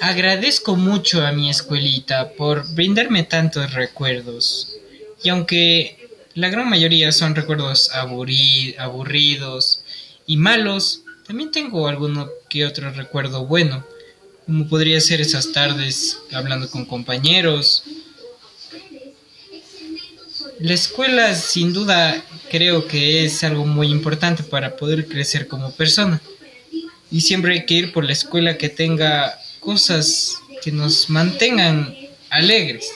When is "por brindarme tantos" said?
2.32-3.74